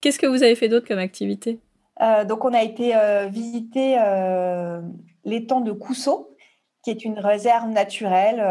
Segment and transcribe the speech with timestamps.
[0.00, 1.60] Qu'est-ce que vous avez fait d'autre comme activité?
[2.28, 2.94] Donc, on a été
[3.28, 3.98] visiter
[5.24, 6.34] l'étang de Cousseau,
[6.82, 8.42] qui est une réserve naturelle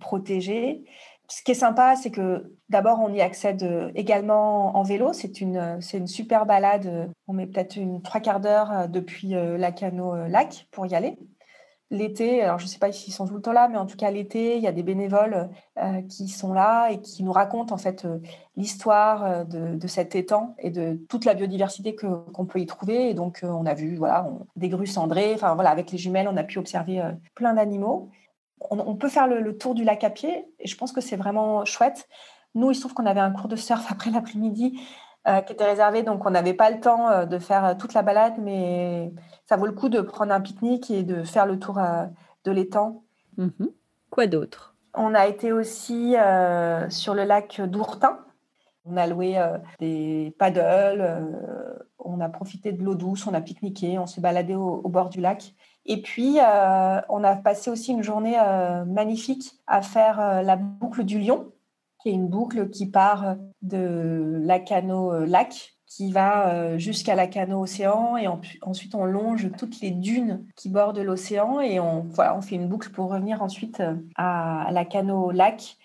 [0.00, 0.84] protégée.
[1.28, 5.12] Ce qui est sympa, c'est que d'abord, on y accède également en vélo.
[5.12, 7.10] C'est une, c'est une super balade.
[7.28, 11.16] On met peut-être une trois quarts d'heure depuis Lacano-Lac pour y aller
[11.90, 13.96] l'été, alors je ne sais pas s'ils sont tout le temps là, mais en tout
[13.96, 15.48] cas l'été, il y a des bénévoles
[15.78, 18.18] euh, qui sont là et qui nous racontent en fait euh,
[18.56, 23.10] l'histoire euh, de, cet étang et de toute la biodiversité qu'on peut y trouver.
[23.10, 25.34] Et donc on a vu voilà des grues cendrées.
[25.34, 27.02] Enfin voilà, avec les jumelles, on a pu observer
[27.34, 28.10] plein d'animaux.
[28.70, 31.64] On, peut faire le, tour du lac à pied et je pense que c'est vraiment
[31.66, 32.08] chouette.
[32.54, 34.80] Nous, il se trouve qu'on avait un cours de surf après l'après-midi
[35.46, 39.10] qui était réservé, donc on n'avait pas le temps de faire toute la balade, mais
[39.46, 42.06] ça vaut le coup de prendre un pique-nique et de faire le tour euh,
[42.44, 43.02] de l'étang.
[43.36, 43.70] Mhm.
[44.10, 44.74] Quoi d'autre?
[44.94, 48.20] On a été aussi euh, sur le lac d'Ourtin.
[48.84, 51.26] On a loué euh, des paddles,
[51.98, 55.20] on a profité de l'eau douce, on a pique-niqué, on s'est baladé au, bord du
[55.20, 55.54] lac.
[55.86, 58.36] Et puis, on a passé aussi une journée
[58.86, 61.50] magnifique à faire la boucle du Lion,
[62.02, 68.16] qui est une boucle qui part de Lacano-Lac qui va euh, jusqu'à la Cano Océan
[68.16, 68.26] et
[68.62, 72.66] ensuite on longe toutes les dunes qui bordent l'océan et on, voilà, on fait une
[72.66, 75.76] boucle pour revenir ensuite euh, à, la Cano Lac.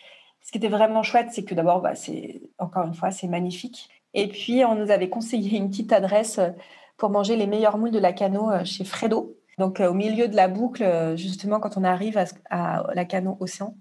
[0.41, 3.87] Ce qui était vraiment chouette, c'est que d'abord, bah, c'est encore une fois, c'est magnifique.
[4.15, 6.49] Et puis, on nous avait conseillé une petite adresse euh,
[6.97, 9.35] pour manger les meilleures moules de la Cano chez Fredo.
[9.59, 12.17] Donc, au milieu de la boucle, justement, quand on arrive
[12.49, 13.75] à, la Cano Océan.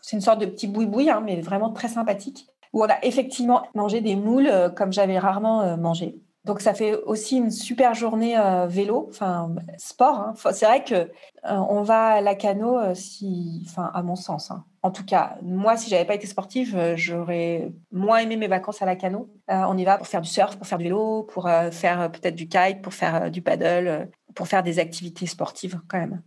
[0.00, 3.62] C'est une sorte de petit boui-boui, hein, mais vraiment très sympathique où on a effectivement
[3.74, 6.16] mangé des moules euh, comme j'avais rarement euh, mangé.
[6.44, 10.18] Donc ça fait aussi une super journée euh, vélo, enfin sport.
[10.18, 10.34] Hein.
[10.52, 11.10] C'est vrai que
[11.44, 14.50] on va à la cano, si, enfin à mon sens.
[14.50, 14.64] Hein.
[14.82, 18.86] En tout cas, moi, si j'avais pas été sportive, j'aurais moins aimé mes vacances à
[18.86, 19.28] la cano.
[19.48, 22.48] on y va pour faire du surf, pour faire du vélo, pour faire peut-être du
[22.48, 26.22] kite, pour faire du paddle, pour faire des activités sportives quand même.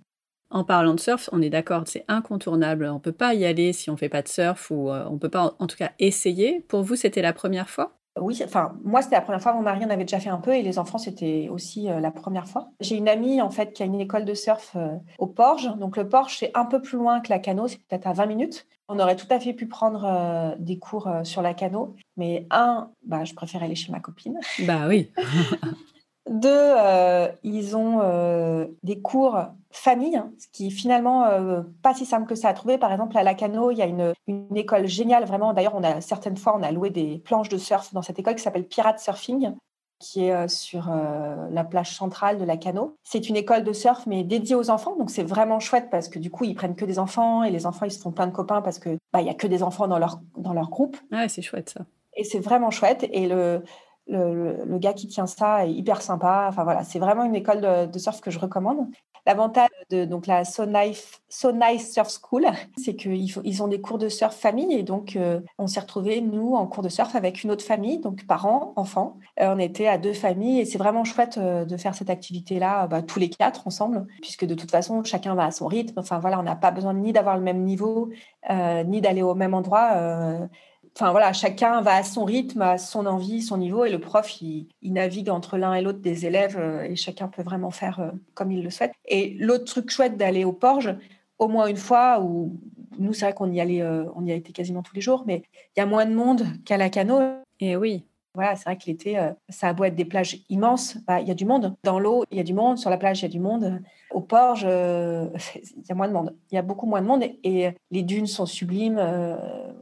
[0.51, 2.85] En parlant de surf, on est d'accord, c'est incontournable.
[2.85, 5.05] On ne peut pas y aller si on ne fait pas de surf ou euh,
[5.09, 6.59] on ne peut pas en, tout cas essayer.
[6.67, 7.97] Pour vous, c'était la première fois?
[8.19, 9.53] Oui, enfin, moi, c'était la première fois.
[9.53, 12.11] Mon mari en avait déjà fait un peu et les enfants, c'était aussi euh, la
[12.11, 12.69] première fois.
[12.81, 14.89] J'ai une amie, en fait, qui a une école de surf euh,
[15.19, 15.73] au Porge.
[15.77, 18.25] Donc, le Porge, c'est un peu plus loin que la Cano, c'est peut-être à 20
[18.25, 18.67] minutes.
[18.89, 21.95] On aurait tout à fait pu prendre des cours sur la Cano.
[22.17, 24.37] Mais un, bah, je préfère aller chez ma copine.
[24.67, 25.13] Bah oui.
[26.29, 29.39] Deux, euh, ils ont euh, des cours
[29.71, 32.77] famille, hein, ce qui est finalement euh, pas si simple que ça à trouver.
[32.77, 34.13] Par exemple, à Lacano, il y a une,
[34.55, 35.53] école géniale, vraiment.
[35.53, 38.35] D'ailleurs, on a certaines fois, on a loué des planches de surf dans cette école
[38.35, 39.55] qui s'appelle Pirate Surfing,
[39.99, 42.95] qui est sur la plage centrale de Lacano.
[43.03, 46.19] C'est une école de surf, mais dédiée aux enfants, donc c'est vraiment chouette parce que
[46.19, 48.31] du coup, ils prennent que des enfants et les enfants, ils se font plein de
[48.31, 50.97] copains parce que bah, il y a que des enfants dans leur dans leur groupe.
[51.11, 51.81] Ouais, c'est chouette ça.
[52.15, 53.07] Et c'est vraiment chouette.
[53.11, 53.63] Et le
[54.11, 56.45] le, gars qui tient ça est hyper sympa.
[56.49, 58.87] Enfin voilà, c'est vraiment une école de, surf que je recommande.
[59.27, 64.09] L'avantage de donc la So Nice, Surf School, c'est qu'ils ils ont des cours de
[64.09, 67.51] surf famille et donc euh, on s'est retrouvés nous en cours de surf avec une
[67.51, 69.17] autre famille, donc parents, enfants.
[69.39, 72.87] Euh, on était à deux familles et c'est vraiment chouette euh, de faire cette activité-là
[72.87, 75.99] bah, tous les quatre ensemble, puisque de toute façon chacun va à son rythme.
[75.99, 78.09] Enfin voilà, on n'a pas besoin ni d'avoir le même niveau,
[78.49, 80.49] ni d'aller au même endroit
[80.95, 84.41] enfin voilà, chacun va à son rythme, à son envie, son niveau, et le prof,
[84.41, 88.11] il, navigue entre l'un et l'autre des élèves, euh, et chacun peut vraiment faire euh,
[88.33, 88.93] comme il le souhaite.
[89.07, 90.95] Et l'autre truc chouette d'aller au Porge,
[91.39, 92.59] au moins une fois, où
[92.99, 95.23] nous, c'est vrai qu'on y allait, euh, on y a été quasiment tous les jours,
[95.25, 95.43] mais
[95.75, 97.19] il y a moins de monde qu'à la cano.
[97.59, 98.05] Et oui.
[98.33, 99.19] Voilà, c'est vrai que l'été,
[99.49, 101.75] ça a beau être des plages immenses, bah, il y a du monde.
[101.83, 102.77] Dans l'eau, il y a du monde.
[102.77, 103.81] Sur la plage, il y a du monde.
[104.09, 106.33] Au port, il y a moins de monde.
[106.49, 109.01] Il y a beaucoup moins de monde et, les dunes sont sublimes.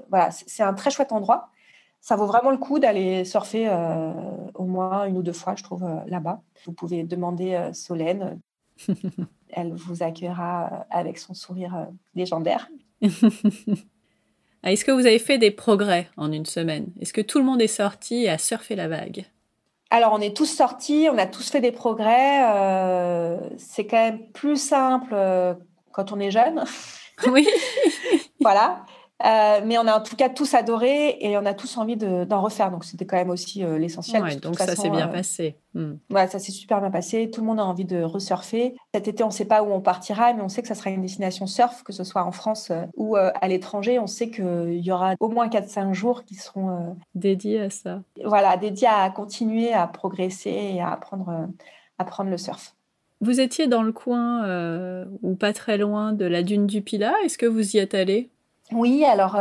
[0.10, 1.50] Euh, voilà, c'est un très chouette endroit.
[2.02, 4.14] Ça vaut vraiment le coup d'aller surfer euh,
[4.54, 6.42] au moins une ou deux fois, je trouve, là-bas.
[6.66, 8.40] Vous pouvez demander Solène.
[9.50, 12.70] Elle vous accueillera avec son sourire légendaire.
[14.62, 16.88] Ah, est-ce que vous avez fait des progrès en une semaine?
[17.00, 19.26] Est-ce que tout le monde est sorti et a surfé la vague?
[19.90, 22.44] Alors, on est tous sortis, on a tous fait des progrès.
[22.44, 25.54] Euh, c'est quand même plus simple euh,
[25.94, 26.64] quand on est jeune.
[27.28, 27.48] Oui.
[28.42, 28.86] voilà.
[29.26, 32.42] Euh, mais on a en tout cas tous adoré et on a tous envie d'en
[32.42, 32.72] refaire.
[32.72, 34.40] Donc c'était quand même aussi euh, l'essentiel.
[34.40, 35.58] donc ça s'est bien passé.
[35.74, 35.96] Hmm.
[36.10, 37.30] ça s'est super bien passé.
[37.30, 38.76] Tout le monde a envie de resurfer.
[38.94, 40.90] Cet été, on ne sait pas où on partira, mais on sait que ça sera
[40.90, 44.00] une destination surf, que ce soit en France euh, ou à l'étranger.
[44.00, 48.02] On sait qu'il y aura au moins 4-5 jours qui seront dédiés à ça.
[48.24, 51.48] Voilà, dédiés à continuer à progresser et à apprendre,
[51.98, 52.74] apprendre le surf.
[53.22, 57.14] Vous étiez dans le coin ou pas très loin de la dune du Pilat.
[57.26, 58.30] Est-ce que vous y êtes allé?
[58.72, 59.38] Oui, alors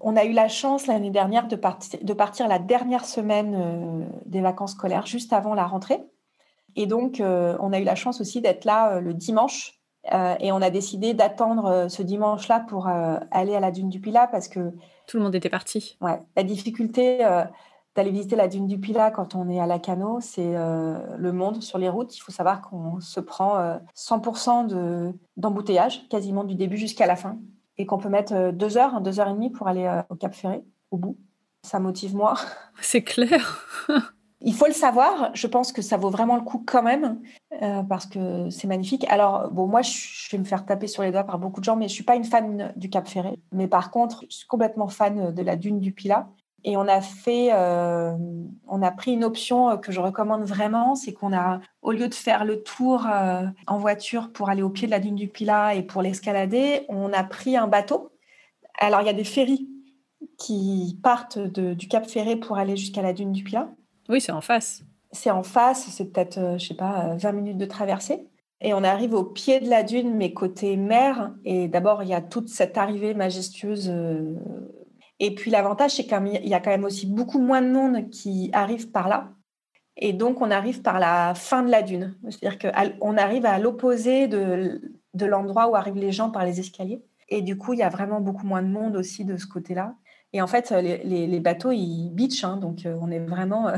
[0.00, 4.72] on a eu la chance l'année dernière de, de, partir la dernière semaine des vacances
[4.72, 6.00] scolaires, juste avant la rentrée.
[6.74, 9.76] Et donc, on a eu la chance aussi d'être là le dimanche
[10.12, 13.88] euh, et on a décidé d'attendre euh, ce dimanche-là pour euh, aller à la dune
[13.88, 14.72] du Pilat parce que.
[15.06, 15.96] Tout le monde était parti.
[16.00, 16.20] Ouais.
[16.36, 17.18] La difficulté
[17.94, 21.62] d'aller visiter la dune du Pilat quand on est à la Cano, c'est le monde
[21.62, 22.16] sur les routes.
[22.16, 27.38] Il faut savoir qu'on se prend 100% d'embouteillage, quasiment du début jusqu'à la fin.
[27.78, 30.64] Et qu'on peut mettre deux heures, deux heures et demie pour aller au Cap Ferré,
[30.90, 31.18] au bout.
[31.62, 32.34] Ça motive moi.
[32.80, 33.66] C'est clair.
[34.40, 35.30] Il faut le savoir.
[35.34, 37.20] Je pense que ça vaut vraiment le coup quand même
[37.62, 39.06] euh, parce que c'est magnifique.
[39.08, 41.76] Alors, bon, moi, je vais me faire taper sur les doigts par beaucoup de gens,
[41.76, 43.40] mais je suis pas une fan du Cap Ferré.
[43.52, 46.28] Mais par contre, je suis complètement fan de la dune du Pilat.
[46.68, 48.12] Et on a fait, euh,
[48.66, 52.14] on a pris une option que je recommande vraiment, c'est qu'on a, au lieu de
[52.14, 55.76] faire le tour euh, en voiture pour aller au pied de la dune du Pilat
[55.76, 58.10] et pour l'escalader, on a pris un bateau.
[58.80, 59.68] Alors, il y a des ferries
[60.38, 63.68] qui partent du Cap Ferré pour aller jusqu'à la dune du Pilat.
[64.08, 64.82] Oui, c'est en face.
[65.12, 68.26] C'est en face, c'est peut-être, euh, je sais pas, 20 euh, minutes de traversée.
[68.60, 71.32] Et on arrive au pied de la dune, mais côté mer.
[71.44, 73.92] Et d'abord, il y a toute cette arrivée majestueuse.
[75.18, 78.50] Et puis l'avantage, c'est qu'il y a quand même aussi beaucoup moins de monde qui
[78.52, 79.32] arrive par là.
[79.96, 82.16] Et donc, on arrive par la fin de la dune.
[82.28, 84.82] C'est-à-dire qu'on arrive à l'opposé de,
[85.14, 87.02] de l'endroit où arrivent les gens par les escaliers.
[87.28, 89.94] Et du coup, il y a vraiment beaucoup moins de monde aussi de ce côté-là.
[90.32, 93.76] Et en fait, les, bateaux, ils beach, hein, donc euh, on est vraiment, euh,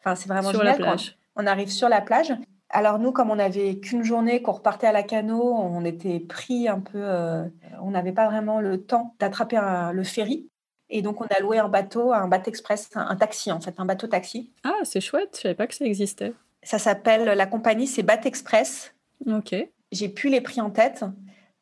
[0.00, 0.78] enfin c'est vraiment sur génial.
[0.78, 1.18] La plage.
[1.36, 2.32] on arrive sur la plage.
[2.70, 6.68] Alors nous, comme on n'avait qu'une journée, qu'on repartait à la cano, on était pris
[6.68, 7.44] un peu, euh,
[7.82, 9.60] on n'avait pas vraiment le temps d'attraper
[9.92, 10.48] le ferry.
[10.90, 13.84] Et donc on a loué un bateau, un bateau express, un, taxi en fait, un
[13.84, 14.50] bateau taxi.
[14.64, 16.32] Ah, c'est chouette, je savais pas que ça existait.
[16.62, 18.94] Ça s'appelle, la compagnie, c'est Bat Express.
[19.26, 19.54] Ok.
[19.92, 21.04] J'ai plus les prix en tête.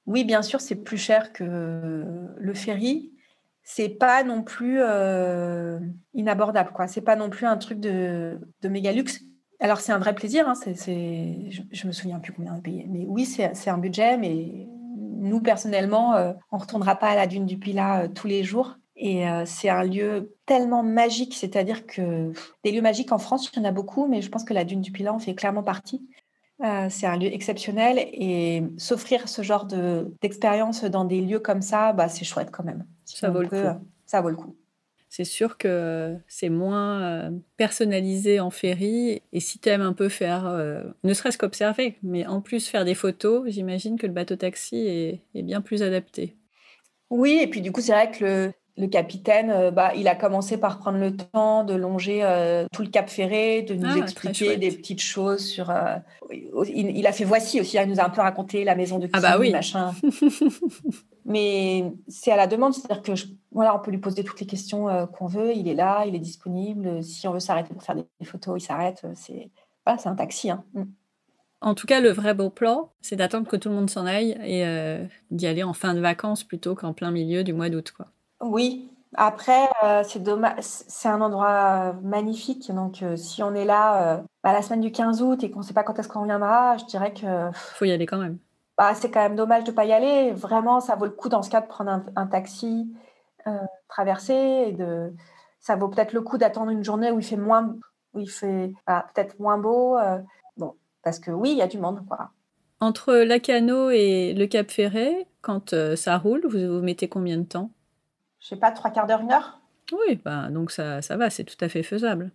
[0.07, 2.05] Oui, bien sûr, c'est plus cher que
[2.37, 3.13] le ferry,
[3.69, 5.81] c'est pas non plus euh,
[6.15, 6.87] inabordable, quoi.
[6.87, 9.21] C'est pas non plus un truc de, de méga luxe.
[9.59, 10.49] Alors c'est un vrai plaisir.
[10.49, 14.19] Hein, je, je, me souviens plus combien on a payé, mais oui, c'est, un budget.
[14.19, 18.29] Mais nous personnellement, on euh, on retournera pas à la dune du Pilat euh, tous
[18.29, 18.77] les jours.
[18.97, 22.33] Et c'est un lieu tellement magique, c'est-à-dire que
[22.65, 24.65] des lieux magiques en France, il y en a beaucoup, mais je pense que la
[24.65, 26.01] dune du Pilat en fait clairement partie.
[26.89, 31.93] c'est un lieu exceptionnel et s'offrir ce genre de, d'expérience dans des lieux comme ça,
[31.93, 32.87] bah, c'est chouette quand même.
[33.05, 33.55] Ça vaut le coup.
[33.55, 33.75] Euh,
[34.07, 34.57] ça vaut le coup.
[35.09, 39.23] C'est sûr que c'est moins euh, personnalisé en ferry.
[39.33, 42.85] Et si tu aimes un peu faire, euh, ne serait-ce qu'observer, mais en plus faire
[42.85, 46.37] des photos, j'imagine que le bateau taxi est, est, bien plus adapté.
[47.09, 50.15] Oui, et puis du coup, c'est vrai que le, le capitaine, euh, bah, il a
[50.15, 53.99] commencé par prendre le temps de longer euh, tout le Cap Ferré, de nous ah,
[53.99, 55.71] expliquer des petites choses sur.
[55.71, 55.97] Euh,
[56.31, 59.21] il, a fait voici aussi, il nous a un peu raconté la maison de ah
[59.21, 59.51] bah oui.
[59.51, 59.95] machin.
[61.25, 63.13] Mais c'est à la demande, c'est-à-dire que
[63.51, 65.55] voilà, on peut lui poser toutes les questions qu'on veut.
[65.55, 67.03] Il est là, il est disponible.
[67.03, 69.05] Si on veut s'arrêter pour faire des, photos, il s'arrête.
[69.15, 69.51] C'est
[69.85, 70.51] voilà, c'est un taxi.
[70.51, 70.65] Hein.
[70.75, 70.83] Mm.
[71.63, 74.37] En tout cas, le vrai beau plan, c'est d'attendre que tout le monde s'en aille
[74.45, 74.65] et
[75.31, 78.09] d'y aller en fin de vacances plutôt qu'en plein milieu du mois d'août, quoi.
[78.47, 82.71] Oui, après, euh, c'est dommage, c'est un endroit euh, magnifique.
[82.71, 85.65] Donc, euh, si on est là bah, la semaine du 15 août et qu'on ne
[85.65, 87.51] sait pas quand est-ce qu'on reviendra, je dirais que.
[87.53, 88.39] Faut y aller quand même.
[88.77, 90.33] Bah, c'est quand même dommage de ne pas y aller.
[90.33, 92.95] Vraiment, ça vaut le coup dans ce cas de prendre un, taxi,
[93.89, 94.67] traverser.
[94.69, 95.15] Et de...
[95.61, 97.75] Ça vaut peut-être le coup d'attendre une journée où il fait moins,
[98.13, 99.97] où il fait peut-être moins beau.
[100.59, 102.05] bon, parce que oui, il y a du monde.
[102.07, 102.31] Quoi.
[102.81, 107.71] Entre Lacano et le Cap Ferret, quand ça roule, vous, vous mettez combien de temps?
[108.41, 109.61] Je sais pas, trois quarts d'heure, une heure?
[109.93, 112.33] Oui, bah, donc ça, ça va, c'est tout à fait faisable.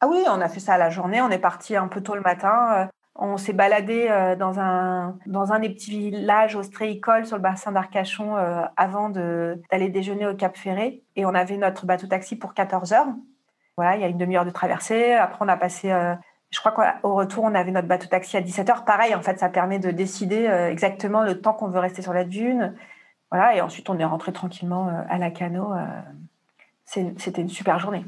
[0.00, 2.14] Ah oui, on a fait ça à la journée, on est parti un peu tôt
[2.14, 2.72] le matin.
[2.72, 7.42] Euh, on s'est baladé euh, dans un, dans un des petits villages ostréicoles sur le
[7.42, 11.02] bassin d'Arcachon euh, avant d'aller déjeuner au Cap Ferré.
[11.16, 13.08] Et on avait notre bateau-taxi pour 14 heures.
[13.76, 15.12] Voilà, il y a une demi-heure de traversée.
[15.12, 15.88] Après, on a passé,
[16.50, 18.84] je crois qu'au retour, on avait notre bateau-taxi à 17 heures.
[18.84, 22.24] Pareil, en fait, ça permet de décider exactement le temps qu'on veut rester sur la
[22.24, 22.74] dune.
[23.30, 25.72] Voilà, et ensuite on est rentré tranquillement euh, à la cano.
[25.72, 25.86] Euh,
[26.84, 28.04] c'était une super journée.